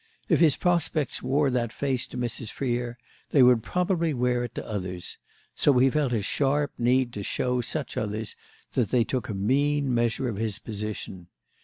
If 0.29 0.39
his 0.39 0.55
prospects 0.57 1.21
wore 1.21 1.51
that 1.51 1.71
face 1.71 2.07
to 2.07 2.17
Mrs. 2.17 2.49
Freer 2.51 2.97
they 3.29 3.43
would 3.43 3.61
probably 3.61 4.15
wear 4.15 4.43
it 4.43 4.55
to 4.55 4.67
others; 4.67 5.19
so 5.53 5.77
he 5.77 5.91
felt 5.91 6.11
a 6.11 6.23
strong 6.23 6.37
sharp 6.51 6.71
need 6.79 7.13
to 7.13 7.21
show 7.21 7.61
such 7.61 7.97
others 7.97 8.35
that 8.73 8.89
they 8.89 9.03
took 9.03 9.29
a 9.29 9.35
mean 9.35 9.93
measure 9.93 10.27
of 10.27 10.37
his 10.37 10.57
position. 10.57 11.27